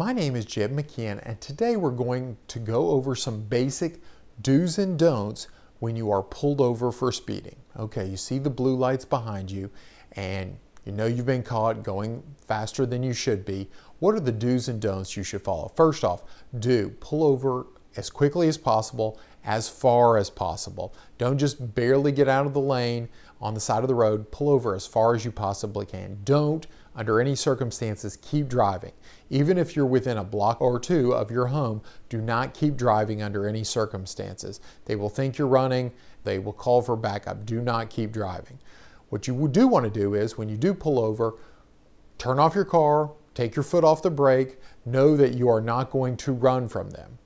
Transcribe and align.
My 0.00 0.14
name 0.14 0.34
is 0.34 0.46
Jeb 0.46 0.74
McKeon, 0.74 1.20
and 1.24 1.38
today 1.42 1.76
we're 1.76 1.90
going 1.90 2.38
to 2.48 2.58
go 2.58 2.88
over 2.88 3.14
some 3.14 3.42
basic 3.42 4.00
do's 4.40 4.78
and 4.78 4.98
don'ts 4.98 5.46
when 5.78 5.94
you 5.94 6.10
are 6.10 6.22
pulled 6.22 6.62
over 6.62 6.90
for 6.90 7.12
speeding. 7.12 7.56
Okay, 7.78 8.06
you 8.06 8.16
see 8.16 8.38
the 8.38 8.48
blue 8.48 8.74
lights 8.74 9.04
behind 9.04 9.50
you, 9.50 9.70
and 10.12 10.56
you 10.86 10.92
know 10.92 11.04
you've 11.04 11.26
been 11.26 11.42
caught 11.42 11.82
going 11.82 12.22
faster 12.48 12.86
than 12.86 13.02
you 13.02 13.12
should 13.12 13.44
be. 13.44 13.68
What 13.98 14.14
are 14.14 14.20
the 14.20 14.32
do's 14.32 14.68
and 14.68 14.80
don'ts 14.80 15.18
you 15.18 15.22
should 15.22 15.42
follow? 15.42 15.70
First 15.76 16.02
off, 16.02 16.22
do 16.58 16.88
pull 17.00 17.22
over 17.22 17.66
as 17.94 18.08
quickly 18.08 18.48
as 18.48 18.56
possible, 18.56 19.20
as 19.44 19.68
far 19.68 20.16
as 20.16 20.30
possible. 20.30 20.94
Don't 21.18 21.36
just 21.36 21.74
barely 21.74 22.10
get 22.10 22.26
out 22.26 22.46
of 22.46 22.54
the 22.54 22.58
lane 22.58 23.10
on 23.38 23.52
the 23.52 23.60
side 23.60 23.82
of 23.82 23.88
the 23.88 23.94
road, 23.94 24.30
pull 24.30 24.48
over 24.48 24.74
as 24.74 24.86
far 24.86 25.14
as 25.14 25.26
you 25.26 25.30
possibly 25.30 25.84
can. 25.84 26.20
Don't, 26.24 26.66
under 26.94 27.20
any 27.20 27.34
circumstances, 27.34 28.16
keep 28.16 28.48
driving. 28.48 28.92
Even 29.28 29.56
if 29.58 29.76
you're 29.76 29.86
within 29.86 30.18
a 30.18 30.24
block 30.24 30.60
or 30.60 30.78
two 30.78 31.12
of 31.12 31.30
your 31.30 31.46
home, 31.46 31.82
do 32.08 32.20
not 32.20 32.54
keep 32.54 32.76
driving 32.76 33.22
under 33.22 33.46
any 33.46 33.64
circumstances. 33.64 34.60
They 34.86 34.96
will 34.96 35.08
think 35.08 35.38
you're 35.38 35.46
running, 35.46 35.92
they 36.24 36.38
will 36.38 36.52
call 36.52 36.82
for 36.82 36.96
backup. 36.96 37.46
Do 37.46 37.60
not 37.60 37.90
keep 37.90 38.12
driving. 38.12 38.58
What 39.08 39.26
you 39.26 39.48
do 39.48 39.66
want 39.66 39.84
to 39.84 39.90
do 39.90 40.14
is 40.14 40.36
when 40.36 40.48
you 40.48 40.56
do 40.56 40.74
pull 40.74 40.98
over, 40.98 41.34
turn 42.18 42.38
off 42.38 42.54
your 42.54 42.64
car, 42.64 43.10
take 43.34 43.56
your 43.56 43.62
foot 43.62 43.84
off 43.84 44.02
the 44.02 44.10
brake, 44.10 44.58
know 44.84 45.16
that 45.16 45.34
you 45.34 45.48
are 45.48 45.60
not 45.60 45.90
going 45.90 46.16
to 46.18 46.32
run 46.32 46.68
from 46.68 46.90
them. 46.90 47.18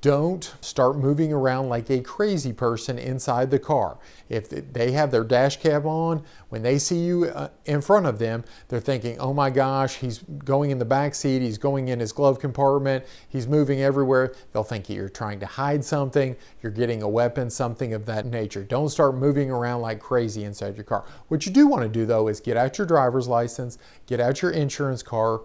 Don't 0.00 0.54
start 0.62 0.96
moving 0.96 1.30
around 1.30 1.68
like 1.68 1.90
a 1.90 2.00
crazy 2.00 2.54
person 2.54 2.98
inside 2.98 3.50
the 3.50 3.58
car. 3.58 3.98
If 4.30 4.48
they 4.48 4.92
have 4.92 5.10
their 5.10 5.24
dash 5.24 5.58
cam 5.58 5.84
on, 5.84 6.24
when 6.48 6.62
they 6.62 6.78
see 6.78 7.00
you 7.00 7.26
uh, 7.26 7.48
in 7.66 7.82
front 7.82 8.06
of 8.06 8.18
them, 8.18 8.44
they're 8.68 8.80
thinking, 8.80 9.18
oh 9.18 9.34
my 9.34 9.50
gosh, 9.50 9.96
he's 9.96 10.20
going 10.44 10.70
in 10.70 10.78
the 10.78 10.86
back 10.86 11.14
seat, 11.14 11.42
he's 11.42 11.58
going 11.58 11.88
in 11.88 12.00
his 12.00 12.12
glove 12.12 12.38
compartment, 12.38 13.04
he's 13.28 13.46
moving 13.46 13.82
everywhere. 13.82 14.34
They'll 14.52 14.64
think 14.64 14.88
you're 14.88 15.10
trying 15.10 15.38
to 15.40 15.46
hide 15.46 15.84
something, 15.84 16.34
you're 16.62 16.72
getting 16.72 17.02
a 17.02 17.08
weapon, 17.08 17.50
something 17.50 17.92
of 17.92 18.06
that 18.06 18.24
nature. 18.24 18.64
Don't 18.64 18.88
start 18.88 19.16
moving 19.16 19.50
around 19.50 19.82
like 19.82 20.00
crazy 20.00 20.44
inside 20.44 20.76
your 20.76 20.84
car. 20.84 21.04
What 21.28 21.44
you 21.44 21.52
do 21.52 21.66
want 21.66 21.82
to 21.82 21.90
do 21.90 22.06
though 22.06 22.28
is 22.28 22.40
get 22.40 22.56
out 22.56 22.78
your 22.78 22.86
driver's 22.86 23.28
license, 23.28 23.76
get 24.06 24.18
out 24.18 24.40
your 24.40 24.52
insurance 24.52 25.02
card, 25.02 25.40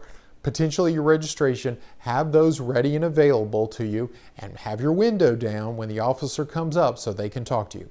potentially 0.45 0.93
your 0.93 1.01
registration, 1.01 1.75
have 1.97 2.31
those 2.31 2.59
ready 2.59 2.95
and 2.95 3.03
available 3.03 3.65
to 3.65 3.83
you, 3.83 4.11
and 4.37 4.55
have 4.57 4.79
your 4.79 4.93
window 4.93 5.35
down 5.35 5.75
when 5.75 5.89
the 5.89 5.99
officer 5.99 6.45
comes 6.45 6.77
up 6.77 6.99
so 6.99 7.11
they 7.11 7.27
can 7.27 7.43
talk 7.43 7.67
to 7.67 7.79
you. 7.79 7.89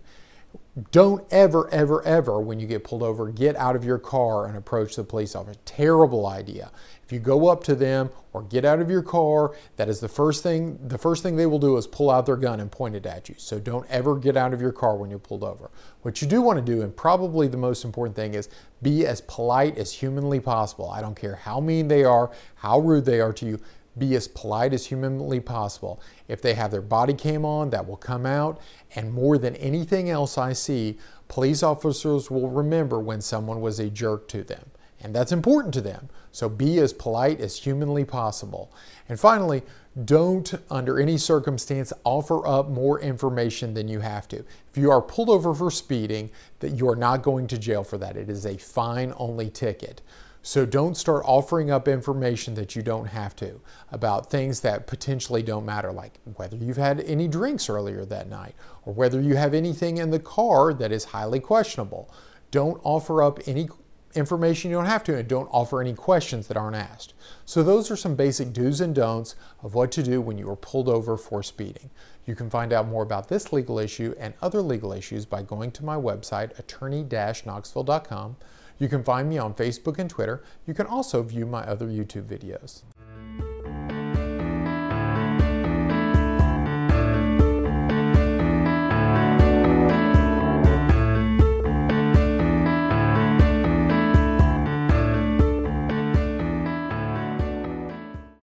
Don't 0.91 1.25
ever, 1.31 1.71
ever, 1.71 2.03
ever, 2.03 2.41
when 2.41 2.59
you 2.59 2.67
get 2.67 2.83
pulled 2.83 3.05
over, 3.05 3.31
get 3.31 3.55
out 3.55 3.77
of 3.77 3.85
your 3.85 3.99
car 3.99 4.47
and 4.47 4.57
approach 4.57 4.97
the 4.97 5.05
police 5.05 5.37
officer. 5.37 5.59
Terrible 5.65 6.27
idea. 6.27 6.73
If 7.05 7.13
you 7.13 7.21
go 7.21 7.47
up 7.47 7.63
to 7.65 7.77
them 7.77 8.11
or 8.33 8.43
get 8.43 8.65
out 8.65 8.81
of 8.81 8.91
your 8.91 9.03
car, 9.03 9.55
that 9.77 9.89
is 9.89 10.01
the 10.01 10.09
first 10.09 10.43
thing, 10.43 10.79
the 10.89 10.99
first 10.99 11.23
thing 11.23 11.37
they 11.37 11.47
will 11.47 11.61
do 11.61 11.77
is 11.77 11.87
pull 11.87 12.11
out 12.11 12.27
their 12.27 12.37
gun 12.37 12.59
and 12.59 12.73
point 12.73 12.97
it 12.97 13.07
at 13.07 13.29
you. 13.29 13.37
So 13.39 13.61
don't 13.61 13.89
ever 13.89 14.17
get 14.19 14.37
out 14.37 14.53
of 14.53 14.61
your 14.61 14.73
car 14.73 14.97
when 14.97 15.11
you're 15.11 15.21
pulled 15.21 15.45
over. 15.45 15.71
What 16.03 16.21
you 16.21 16.27
do 16.27 16.43
want 16.43 16.59
to 16.59 16.65
do, 16.65 16.83
and 16.83 16.97
probably 16.97 17.47
the 17.47 17.57
most 17.57 17.85
important 17.85 18.17
thing, 18.17 18.35
is 18.35 18.49
be 18.83 19.07
as 19.07 19.21
polite 19.21 19.79
as 19.79 19.93
humanly 19.93 20.41
possible. 20.41 20.91
I 20.91 21.01
don't 21.01 21.15
care 21.15 21.37
how 21.37 21.61
mean 21.61 21.87
they 21.87 22.03
are, 22.03 22.33
how 22.57 22.81
rude 22.81 23.05
they 23.05 23.21
are 23.21 23.33
to 23.35 23.47
you 23.47 23.61
be 23.97 24.15
as 24.15 24.29
polite 24.29 24.73
as 24.73 24.87
humanly 24.87 25.41
possible. 25.41 26.01
If 26.29 26.43
they 26.43 26.55
have 26.55 26.71
their 26.71 26.83
body 26.83 27.15
cam 27.15 27.45
on, 27.45 27.71
that 27.71 27.87
will 27.87 27.97
come 27.97 28.27
out. 28.27 28.61
And 28.95 29.13
more 29.13 29.39
than 29.39 29.57
anything 29.57 30.11
else 30.11 30.37
I 30.37 30.53
see, 30.53 30.99
police 31.29 31.63
officers 31.63 32.31
will 32.31 32.49
remember 32.49 32.99
when 32.99 33.21
someone 33.21 33.61
was 33.61 33.79
a 33.79 33.91
jerk 33.91 34.29
to 34.29 34.43
them. 34.43 34.71
And 35.01 35.15
that's 35.15 35.33
important 35.33 35.75
to 35.75 35.81
them. 35.83 36.09
So 36.33 36.49
be 36.49 36.79
as 36.79 36.93
polite 36.93 37.41
as 37.41 37.59
humanly 37.59 38.05
possible. 38.05 38.73
And 39.09 39.21
finally, 39.21 39.63
don't, 40.05 40.53
under 40.71 40.99
any 40.99 41.19
circumstance, 41.19 41.93
offer 42.05 42.45
up 42.47 42.69
more 42.69 42.99
information 43.01 43.75
than 43.75 43.87
you 43.87 44.01
have 44.01 44.27
to. 44.29 44.39
If 44.39 44.77
you 44.77 44.91
are 44.91 45.03
pulled 45.03 45.29
over 45.29 45.55
for 45.55 45.71
speeding, 45.71 46.31
that 46.61 46.71
you 46.71 46.89
are 46.89 46.97
not 46.97 47.23
going 47.23 47.47
to 47.49 47.59
jail 47.59 47.85
for 47.85 47.99
that. 47.99 48.17
It 48.17 48.31
is 48.31 48.47
a 48.47 48.57
fine 48.57 49.13
only 49.17 49.51
ticket. 49.51 50.01
So 50.47 50.67
don't 50.67 50.95
start 50.95 51.25
offering 51.25 51.71
up 51.71 51.89
information 51.89 52.53
that 52.57 52.77
you 52.77 52.83
don't 52.83 53.07
have 53.07 53.35
to 53.37 53.63
about 53.91 54.31
things 54.31 54.61
that 54.61 54.87
potentially 54.87 55.43
don't 55.43 55.65
matter, 55.65 55.91
like 55.91 56.21
whether 56.37 56.55
you've 56.55 56.77
had 56.77 57.01
any 57.01 57.29
drinks 57.29 57.71
earlier 57.71 58.05
that 58.05 58.29
night 58.29 58.55
or 58.85 58.93
whether 58.93 59.23
you 59.23 59.37
have 59.37 59.55
anything 59.55 59.97
in 59.97 60.11
the 60.11 60.19
car 60.19 60.75
that 60.75 60.93
is 60.93 61.05
highly 61.07 61.41
questionable. 61.41 62.13
Don't 62.51 62.79
offer 62.85 63.23
up 63.23 63.41
any 63.47 63.71
information 64.15 64.71
you 64.71 64.77
don't 64.77 64.85
have 64.85 65.03
to 65.05 65.17
and 65.17 65.27
don't 65.27 65.49
offer 65.51 65.81
any 65.81 65.95
questions 65.95 66.47
that 66.49 66.59
aren't 66.59 66.77
asked. 66.77 67.15
So 67.47 67.63
those 67.63 67.91
are 67.91 67.97
some 67.97 68.15
basic 68.15 68.53
do's 68.53 68.83
and 68.83 68.95
don'ts 68.95 69.37
of 69.63 69.75
what 69.75 69.91
to 69.93 70.03
do 70.03 70.21
when 70.21 70.37
you 70.37 70.51
are 70.51 70.57
pulled 70.57 70.91
over 70.91 71.17
for 71.17 71.43
speeding. 71.43 71.89
You 72.27 72.35
can 72.35 72.51
find 72.51 72.71
out 72.71 72.87
more 72.87 73.03
about 73.03 73.31
this 73.31 73.51
legal 73.51 73.79
issue 73.79 74.15
and 74.19 74.35
other 74.43 74.61
legal 74.61 74.93
issues 74.93 75.25
by 75.25 75.41
going 75.41 75.71
to 75.71 75.87
my 75.87 75.97
website 75.97 76.59
attorney-knoxville.com 76.59 78.37
you 78.79 78.89
can 78.89 79.03
find 79.03 79.29
me 79.29 79.39
on 79.39 79.55
Facebook 79.55 79.99
and 79.99 80.11
Twitter. 80.11 80.43
You 80.67 80.75
can 80.75 80.87
also 80.87 81.23
view 81.23 81.47
my 81.47 81.63
other 81.63 81.87
YouTube 81.87 82.27
videos. 82.27 82.83